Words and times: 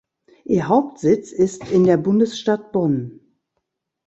Ihr 0.45 0.67
Hauptsitz 0.67 1.31
ist 1.31 1.69
in 1.69 1.83
der 1.83 1.97
Bundesstadt 1.97 2.71
Bonn. 2.71 3.19